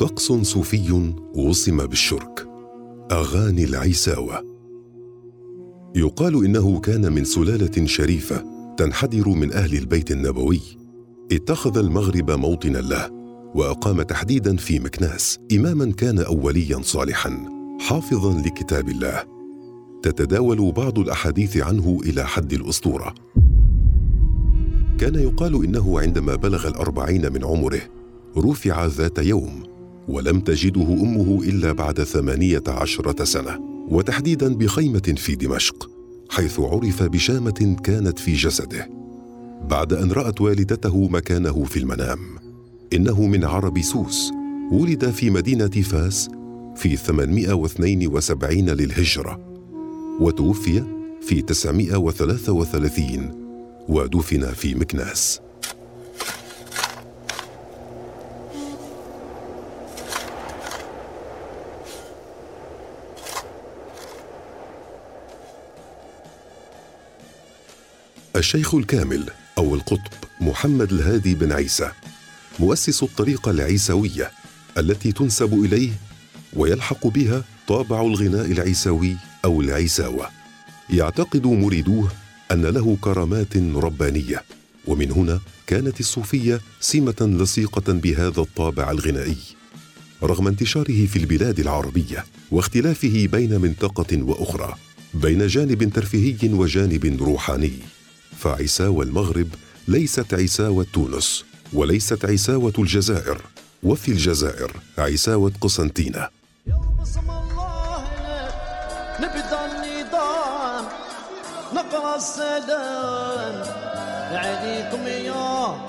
طقس 0.00 0.32
صوفي 0.32 1.12
وصم 1.34 1.86
بالشرك. 1.86 2.48
أغاني 3.12 3.64
العيساوة. 3.64 4.44
يقال 5.96 6.44
إنه 6.44 6.80
كان 6.80 7.12
من 7.12 7.24
سلالة 7.24 7.86
شريفة 7.86 8.44
تنحدر 8.76 9.28
من 9.28 9.52
أهل 9.52 9.76
البيت 9.76 10.10
النبوي. 10.10 10.60
اتخذ 11.32 11.78
المغرب 11.78 12.30
موطنا 12.30 12.78
له 12.78 13.10
وأقام 13.54 14.02
تحديدا 14.02 14.56
في 14.56 14.78
مكناس. 14.78 15.38
اماما 15.52 15.92
كان 15.92 16.18
اوليا 16.18 16.80
صالحا 16.82 17.46
حافظا 17.80 18.42
لكتاب 18.42 18.88
الله. 18.88 19.22
تتداول 20.02 20.72
بعض 20.72 20.98
الأحاديث 20.98 21.56
عنه 21.56 22.00
إلى 22.04 22.26
حد 22.26 22.52
الأسطورة. 22.52 23.14
كان 24.98 25.14
يقال 25.14 25.64
إنه 25.64 26.00
عندما 26.00 26.34
بلغ 26.34 26.68
الأربعين 26.68 27.32
من 27.32 27.44
عمره 27.44 27.80
رفع 28.36 28.86
ذات 28.86 29.18
يوم 29.18 29.69
ولم 30.08 30.40
تجده 30.40 30.82
أمه 30.82 31.42
إلا 31.42 31.72
بعد 31.72 32.02
ثمانية 32.02 32.62
عشرة 32.68 33.24
سنة 33.24 33.60
وتحديدا 33.90 34.54
بخيمة 34.54 35.14
في 35.16 35.34
دمشق 35.34 35.90
حيث 36.30 36.60
عرف 36.60 37.02
بشامة 37.02 37.76
كانت 37.84 38.18
في 38.18 38.32
جسده. 38.32 38.90
بعد 39.70 39.92
أن 39.92 40.12
رأت 40.12 40.40
والدته 40.40 41.08
مكانه 41.08 41.64
في 41.64 41.78
المنام 41.78 42.18
إنه 42.92 43.26
من 43.26 43.44
عرب 43.44 43.80
سوس 43.80 44.32
ولد 44.72 45.10
في 45.10 45.30
مدينة 45.30 45.68
فاس 45.68 46.28
في 46.76 46.96
872 46.96 48.70
للهجرة 48.70 49.40
وتوفي 50.20 50.82
في 51.20 51.42
933 51.42 53.30
ودفن 53.88 54.52
في 54.52 54.74
مكناس. 54.74 55.40
الشيخ 68.40 68.74
الكامل 68.74 69.30
أو 69.58 69.74
القطب 69.74 70.12
محمد 70.40 70.92
الهادي 70.92 71.34
بن 71.34 71.52
عيسى 71.52 71.90
مؤسس 72.58 73.02
الطريقة 73.02 73.50
العيسوية 73.50 74.30
التي 74.78 75.12
تنسب 75.12 75.64
إليه 75.64 75.90
ويلحق 76.52 77.06
بها 77.06 77.44
طابع 77.68 78.00
الغناء 78.00 78.52
العيسوي 78.52 79.16
أو 79.44 79.60
العيساوة. 79.60 80.28
يعتقد 80.90 81.46
مريدوه 81.46 82.12
أن 82.52 82.62
له 82.66 82.96
كرامات 83.00 83.56
ربانية 83.56 84.44
ومن 84.86 85.10
هنا 85.10 85.40
كانت 85.66 86.00
الصوفية 86.00 86.60
سمة 86.80 87.38
لصيقة 87.40 87.92
بهذا 87.92 88.40
الطابع 88.40 88.90
الغنائي. 88.90 89.38
رغم 90.22 90.46
انتشاره 90.46 91.06
في 91.06 91.16
البلاد 91.16 91.60
العربية 91.60 92.24
واختلافه 92.50 93.28
بين 93.32 93.60
منطقة 93.60 94.22
وأخرى 94.22 94.74
بين 95.14 95.46
جانب 95.46 95.92
ترفيهي 95.92 96.54
وجانب 96.54 97.22
روحاني. 97.22 97.99
فعساوى 98.38 99.04
المغرب 99.04 99.48
ليست 99.88 100.34
عساوة 100.34 100.86
تونس 100.92 101.44
وليست 101.72 102.24
عساوة 102.24 102.72
الجزائر 102.78 103.42
وفي 103.82 104.08
الجزائر 104.12 104.72
عساوة 104.98 105.52
قسنطينة 105.60 106.28
بسم 107.02 107.30
الله 107.30 108.04
نبدا 109.20 109.66
النظام 109.66 110.84
نقرأ 111.74 112.16
السلام. 112.16 113.64
عليكم 114.32 115.06
يا 115.06 115.88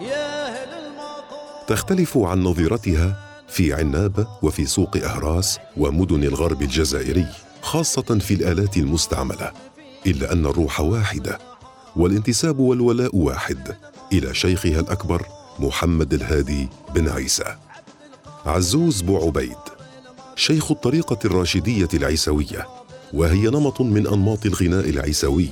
يا 0.00 0.46
أهل 0.46 0.68
المطار 0.68 1.64
تختلف 1.68 2.18
عن 2.18 2.42
نظيرتها 2.42 3.16
في 3.48 3.74
عنابه 3.74 4.26
وفي 4.42 4.66
سوق 4.66 4.96
أهراس 4.96 5.58
ومدن 5.76 6.24
الغرب 6.24 6.62
الجزائري 6.62 7.26
خاصة 7.62 8.18
في 8.18 8.34
الآلات 8.34 8.76
المستعملة. 8.76 9.52
إلا 10.06 10.32
أن 10.32 10.46
الروح 10.46 10.80
واحدة 10.80 11.38
والانتساب 11.96 12.58
والولاء 12.58 13.16
واحد. 13.16 13.76
إلى 14.12 14.34
شيخها 14.34 14.80
الأكبر 14.80 15.26
محمد 15.58 16.14
الهادي 16.14 16.68
بن 16.94 17.08
عيسى. 17.08 17.56
عزوز 18.46 19.00
بو 19.00 19.26
عبيد. 19.26 19.56
شيخ 20.36 20.70
الطريقة 20.70 21.18
الراشدية 21.24 21.88
العيسوية. 21.94 22.66
وهي 23.12 23.46
نمط 23.46 23.80
من 23.80 24.06
أنماط 24.06 24.46
الغناء 24.46 24.90
العيسوي. 24.90 25.48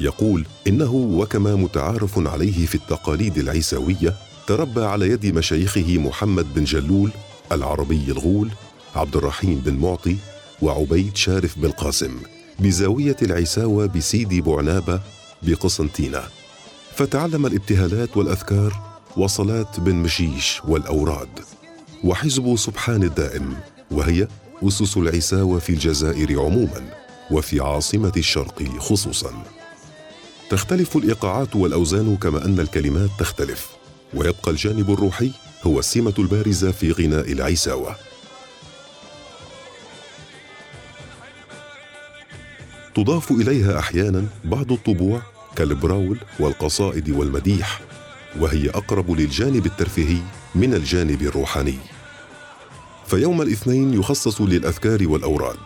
يقول 0.00 0.46
إنه 0.66 0.94
وكما 0.94 1.54
متعارف 1.54 2.28
عليه 2.28 2.66
في 2.66 2.74
التقاليد 2.74 3.38
العيسوية 3.38 4.14
تربى 4.46 4.84
على 4.84 5.10
يد 5.10 5.26
مشايخه 5.26 5.98
محمد 5.98 6.54
بن 6.54 6.64
جلول 6.64 7.10
العربي 7.52 8.04
الغول 8.08 8.50
عبد 8.96 9.16
الرحيم 9.16 9.54
بن 9.54 9.74
معطي 9.74 10.16
وعبيد 10.62 11.16
شارف 11.16 11.58
بن 11.58 11.70
قاسم. 11.70 12.16
بزاوية 12.58 13.16
العيساوه 13.22 13.86
بسيدي 13.86 14.40
بوعنابه 14.40 15.00
بقسنطينة. 15.42 16.22
فتعلم 16.96 17.46
الابتهالات 17.46 18.16
والأذكار 18.16 18.98
وصلاة 19.16 19.72
بن 19.78 19.94
مشيش 19.94 20.60
والأوراد. 20.68 21.28
وحزب 22.04 22.56
سبحان 22.56 23.02
الدائم 23.02 23.56
وهي 23.90 24.28
أسس 24.62 24.96
العساوة 24.96 25.58
في 25.58 25.70
الجزائر 25.70 26.40
عموما 26.40 26.94
وفي 27.30 27.60
عاصمة 27.60 28.12
الشرق 28.16 28.62
خصوصا. 28.78 29.42
تختلف 30.50 30.96
الإيقاعات 30.96 31.56
والأوزان 31.56 32.16
كما 32.16 32.44
أن 32.44 32.60
الكلمات 32.60 33.10
تختلف. 33.18 33.68
ويبقى 34.14 34.50
الجانب 34.50 34.90
الروحي 34.90 35.30
هو 35.62 35.78
السمة 35.78 36.14
البارزة 36.18 36.70
في 36.70 36.92
غناء 36.92 37.32
العيساوة 37.32 37.96
تضاف 42.94 43.30
إليها 43.30 43.78
أحيانا 43.78 44.26
بعض 44.44 44.72
الطبوع 44.72 45.22
كالبراول 45.56 46.18
والقصائد 46.40 47.10
والمديح 47.10 47.80
وهي 48.40 48.70
أقرب 48.70 49.10
للجانب 49.10 49.66
الترفيهي 49.66 50.22
من 50.54 50.74
الجانب 50.74 51.22
الروحاني. 51.22 51.78
فيوم 53.06 53.42
الاثنين 53.42 53.94
يخصص 53.94 54.40
للأذكار 54.40 55.08
والأوراد 55.08 55.58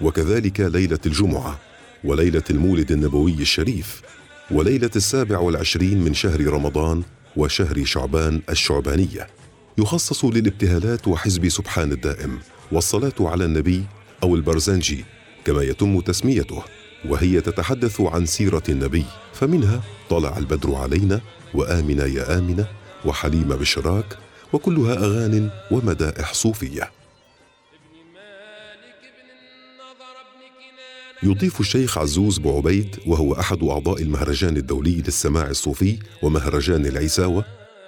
وكذلك 0.00 0.60
ليلة 0.60 0.98
الجمعة 1.06 1.58
وليلة 2.04 2.42
المولد 2.50 2.92
النبوي 2.92 3.32
الشريف 3.32 4.02
وليلة 4.50 4.90
السابع 4.96 5.38
والعشرين 5.38 6.04
من 6.04 6.14
شهر 6.14 6.46
رمضان 6.46 7.02
وشهر 7.36 7.84
شعبان 7.84 8.40
الشعبانية. 8.50 9.26
يخصص 9.78 10.24
للابتهالات 10.24 11.08
وحزب 11.08 11.48
سبحان 11.48 11.92
الدائم 11.92 12.38
والصلاة 12.72 13.12
على 13.20 13.44
النبي 13.44 13.84
أو 14.22 14.34
البرزنجي 14.36 15.04
كما 15.44 15.62
يتم 15.62 16.00
تسميته 16.00 16.62
وهي 17.08 17.40
تتحدث 17.40 18.00
عن 18.00 18.26
سيرة 18.26 18.62
النبي. 18.68 19.04
فمنها 19.40 19.82
طلع 20.10 20.38
البدر 20.38 20.74
علينا 20.74 21.20
وامنه 21.54 22.04
يا 22.04 22.38
آمنة 22.38 22.66
وحليمه 23.04 23.56
بشراك 23.56 24.18
وكلها 24.52 24.94
أغان 24.94 25.50
ومدائح 25.70 26.34
صوفية. 26.34 26.90
يضيف 31.22 31.60
الشيخ 31.60 31.98
عزوز 31.98 32.38
بو 32.38 32.56
عبيد 32.56 32.96
وهو 33.06 33.32
أحد 33.32 33.62
أعضاء 33.62 34.02
المهرجان 34.02 34.56
الدولي 34.56 34.96
للسماع 34.96 35.46
الصوفي 35.46 35.98
ومهرجان 36.22 36.86
العيساوة 36.86 37.44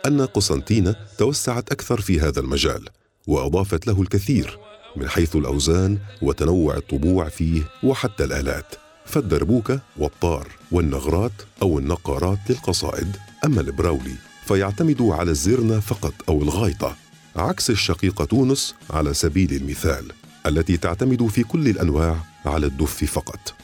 أن 0.07 0.21
قسنطينة 0.21 0.97
توسعت 1.19 1.73
أكثر 1.73 2.01
في 2.01 2.21
هذا 2.21 2.41
المجال 2.41 2.89
وأضافت 3.27 3.87
له 3.87 4.03
الكثير 4.03 4.59
من 4.97 5.09
حيث 5.09 5.37
الأوزان 5.37 5.99
وتنوع 6.23 6.77
الطبوع 6.77 7.29
فيه 7.29 7.63
وحتى 7.83 8.25
الآلات. 8.25 8.75
فالدربوكة 9.07 9.81
والطار 9.97 10.49
والنغرات 10.71 11.33
أو 11.63 11.79
النقارات 11.79 12.39
للقصائد. 12.49 13.17
أما 13.45 13.61
البراولي 13.61 14.15
فيعتمد 14.47 15.03
على 15.03 15.31
الزرنة 15.31 15.81
فقط 15.81 16.15
أو 16.29 16.43
الغايطة 16.43 16.97
عكس 17.37 17.71
الشقيقة 17.71 18.25
تونس 18.25 18.75
على 18.91 19.15
سبيل 19.15 19.53
المثال 19.53 20.13
التي 20.47 20.77
تعتمد 20.77 21.27
في 21.27 21.43
كل 21.43 21.69
الأنواع 21.69 22.17
على 22.47 22.67
الدف 22.67 23.05
فقط. 23.05 23.55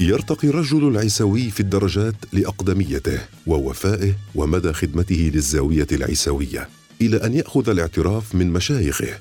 يرتقي 0.00 0.48
الرجل 0.48 0.88
العيسوي 0.88 1.50
في 1.50 1.60
الدرجات 1.60 2.14
لأقدميته 2.32 3.20
ووفائه 3.46 4.14
ومدى 4.34 4.72
خدمته 4.72 5.30
للزاوية 5.34 5.86
العيسوية 5.92 6.68
إلى 7.00 7.16
أن 7.16 7.34
يأخذ 7.34 7.68
الاعتراف 7.68 8.34
من 8.34 8.52
مشايخه 8.52 9.18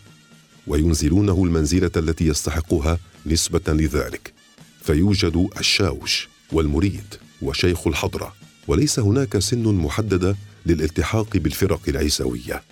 وينزلونه 0.68 1.44
المنزلة 1.44 1.91
التي 1.97 2.27
يستحقها 2.27 2.97
نسبة 3.25 3.62
لذلك. 3.68 4.33
فيوجد 4.81 5.50
الشاوش 5.60 6.30
والمريد 6.51 7.16
وشيخ 7.42 7.88
الحضرة 7.88 8.33
وليس 8.68 9.00
هناك 9.00 9.39
سن 9.39 9.63
محددة 9.63 10.36
للالتحاق 10.66 11.38
بالفرق 11.38 11.81
العيسوية. 11.88 12.63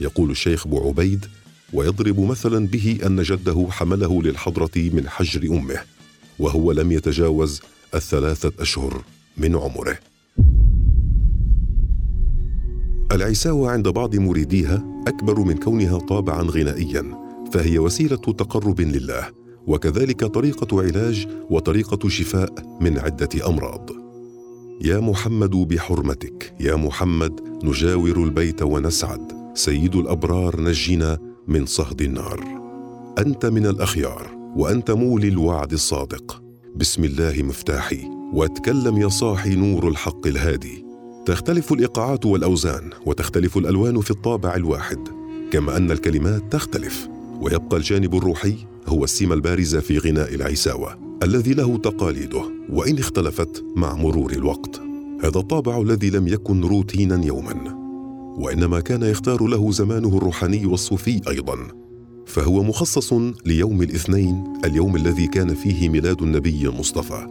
يقول 0.00 0.30
الشيخ 0.30 0.68
بو 0.68 0.88
عبيد 0.88 1.26
ويضرب 1.72 2.20
مثلا 2.20 2.66
به 2.66 2.98
أن 3.06 3.22
جده 3.22 3.66
حمله 3.70 4.22
للحضرة 4.22 4.70
من 4.76 5.08
حجر 5.08 5.56
أمه 5.56 5.80
وهو 6.38 6.72
لم 6.72 6.92
يتجاوز 6.92 7.60
الثلاثة 7.94 8.52
أشهر 8.58 9.02
من 9.36 9.56
عمره. 9.56 9.98
العيساوة 13.12 13.70
عند 13.70 13.88
بعض 13.88 14.16
مريديها 14.16 15.02
أكبر 15.08 15.40
من 15.40 15.56
كونها 15.56 15.98
طابعا 15.98 16.42
غنائيا 16.42 17.04
فهي 17.52 17.78
وسيلة 17.78 18.16
تقرب 18.16 18.80
لله. 18.80 19.43
وكذلك 19.66 20.24
طريقة 20.24 20.82
علاج 20.82 21.26
وطريقة 21.50 22.08
شفاء 22.08 22.78
من 22.80 22.98
عدة 22.98 23.48
أمراض. 23.48 23.90
يا 24.82 25.00
محمد 25.00 25.50
بحرمتك 25.50 26.54
يا 26.60 26.74
محمد 26.76 27.40
نجاور 27.64 28.24
البيت 28.24 28.62
ونسعد. 28.62 29.32
سيد 29.54 29.96
الأبرار 29.96 30.60
نجنا 30.60 31.18
من 31.48 31.66
صهد 31.66 32.02
النار. 32.02 32.44
أنت 33.18 33.46
من 33.46 33.66
الأخيار 33.66 34.30
وأنت 34.56 34.90
مولي 34.90 35.28
الوعد 35.28 35.72
الصادق. 35.72 36.42
بسم 36.76 37.04
الله 37.04 37.42
مفتاحي 37.42 38.00
واتكلم 38.32 38.96
يا 38.96 39.08
صاحي 39.08 39.54
نور 39.54 39.88
الحق 39.88 40.26
الهادي. 40.26 40.84
تختلف 41.26 41.72
الإيقاعات 41.72 42.26
والأوزان 42.26 42.90
وتختلف 43.06 43.58
الألوان 43.58 44.00
في 44.00 44.10
الطابع 44.10 44.54
الواحد. 44.54 44.98
كما 45.50 45.76
أن 45.76 45.90
الكلمات 45.90 46.52
تختلف 46.52 47.08
ويبقى 47.40 47.76
الجانب 47.76 48.14
الروحي 48.14 48.56
هو 48.86 49.04
السمه 49.04 49.34
البارزه 49.34 49.80
في 49.80 49.98
غناء 49.98 50.34
العيساوه 50.34 50.98
الذي 51.22 51.54
له 51.54 51.76
تقاليده 51.76 52.42
وإن 52.68 52.98
اختلفت 52.98 53.64
مع 53.76 53.94
مرور 53.94 54.32
الوقت. 54.32 54.80
هذا 55.20 55.38
الطابع 55.38 55.80
الذي 55.80 56.10
لم 56.10 56.28
يكن 56.28 56.64
روتينا 56.64 57.24
يوما. 57.24 57.74
وإنما 58.38 58.80
كان 58.80 59.02
يختار 59.02 59.46
له 59.46 59.72
زمانه 59.72 60.16
الروحاني 60.16 60.66
والصوفي 60.66 61.20
أيضا. 61.28 61.58
فهو 62.26 62.62
مخصص 62.62 63.12
ليوم 63.46 63.82
الاثنين 63.82 64.44
اليوم 64.64 64.96
الذي 64.96 65.26
كان 65.26 65.54
فيه 65.54 65.88
ميلاد 65.88 66.22
النبي 66.22 66.68
المصطفى 66.68 67.26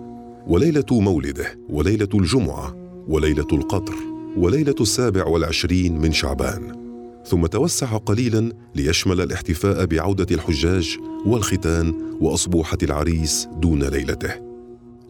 وليلة 0.48 0.86
مولده 0.92 1.60
وليلة 1.70 2.10
الجمعة 2.14 2.76
وليلة 3.08 3.48
القدر 3.54 3.96
وليلة 4.38 4.76
السابع 4.82 5.26
والعشرين 5.28 5.98
من 5.98 6.12
شعبان. 6.12 6.84
ثم 7.26 7.46
توسع 7.46 7.98
قليلا 7.98 8.52
ليشمل 8.76 9.22
الاحتفاء 9.22 9.86
بعودة 9.86 10.28
الحجاج 10.32 10.98
والختان 11.26 11.94
وأصبوحة 12.22 12.78
العريس 12.84 13.48
دون 13.58 13.84
ليلته. 13.84 14.34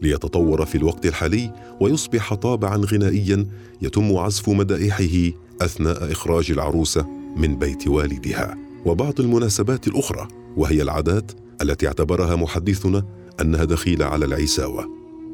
ليتطور 0.02 0.64
في 0.64 0.78
الوقت 0.78 1.06
الحالي 1.06 1.52
ويصبح 1.80 2.34
طابعا 2.34 2.76
غنائيا 2.76 3.46
يتم 3.82 4.16
عزف 4.16 4.48
مدائحه 4.48 5.36
أثناء 5.60 6.12
إخراج 6.12 6.50
العروسة 6.50 7.06
من 7.36 7.56
بيت 7.56 7.88
والدها. 7.88 8.56
وبعض 8.86 9.20
المناسبات 9.20 9.88
الأخرى 9.88 10.28
وهي 10.56 10.82
العادات 10.82 11.32
التي 11.62 11.86
اعتبرها 11.86 12.36
محدثنا 12.36 13.04
أنها 13.40 13.64
دخيلة 13.64 14.04
على 14.04 14.24
العيساوه 14.24 14.88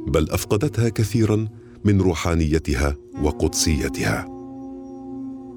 بل 0.06 0.30
أفقدتها 0.30 0.88
كثيرا 0.88 1.48
من 1.84 2.00
روحانيتها 2.00 2.96
وقدسيتها. 3.22 4.26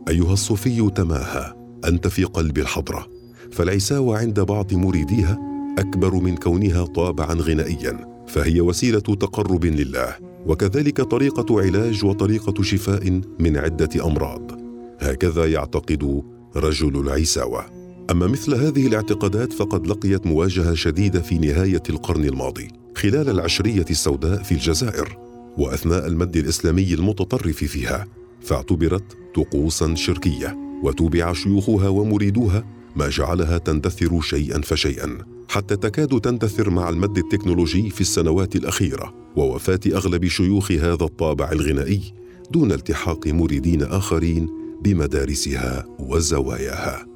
أيها 0.10 0.34
الصوفي 0.34 0.90
تماهى 0.90 1.54
أنت 1.86 2.08
في 2.08 2.24
قلب 2.24 2.58
الحضرة. 2.58 3.13
فالعيساوه 3.54 4.18
عند 4.18 4.40
بعض 4.40 4.74
مريديها 4.74 5.40
أكبر 5.80 6.16
من 6.16 6.36
كونها 6.36 6.86
طابعا 6.86 7.34
غنائيا 7.34 8.24
فهي 8.28 8.62
وسيلة 8.62 9.00
تقرب 9.00 9.66
لله 9.66 10.16
وكذلك 10.46 11.02
طريقة 11.02 11.62
علاج 11.62 12.06
وطريقة 12.06 12.64
شفاء 12.64 13.22
من 13.40 13.58
عدة 13.58 14.06
أمراض. 14.08 14.52
هكذا 15.00 15.46
يعتقد 15.46 16.24
رجل 16.56 17.00
العيساوة. 17.00 17.66
أما 18.12 18.28
مثل 18.28 18.56
هذه 18.56 18.88
الاعتقادات 18.88 19.54
فقد 19.54 19.88
لقيت 19.88 20.28
مواجهة 20.28 20.74
شديدة 20.74 21.22
في 21.22 21.38
نهاية 21.38 21.84
القرن 21.90 22.26
الماضي 22.26 22.68
خلال 22.96 23.30
العشرية 23.30 23.86
السوداء 23.90 24.44
في 24.44 24.52
الجزائر 24.52 25.18
وأثناء 25.58 26.08
المد 26.08 26.38
الإسلامي 26.38 26.94
المتطرف 26.94 27.64
فيها 27.64 28.08
فاعتبرت 28.42 29.04
طقوسا 29.36 29.96
شركية 29.96 30.58
وتوبع 30.84 31.34
شيوخها 31.34 31.90
ومريدوها 31.90 32.64
ما 32.96 33.10
جعلها 33.10 33.58
تندثر 33.58 34.22
شيئا 34.22 34.62
فشيئا 34.62 35.18
حتى 35.50 35.76
تكاد 35.76 36.22
تندثر 36.22 36.70
مع 36.70 36.90
المد 36.90 37.18
التكنولوجي 37.18 37.90
في 37.90 38.02
السنوات 38.02 38.56
الأخيرة 38.56 39.14
ووفاة 39.36 39.80
أغلب 39.88 40.28
شيوخ 40.28 40.72
هذا 40.72 41.04
الطابع 41.04 41.52
الغنائي 41.52 42.14
دون 42.52 42.72
التحاق 42.72 43.28
مريدين 43.28 43.84
آخرين 43.84 44.50
بمدارسها 44.84 45.86
وزواياها. 46.00 47.13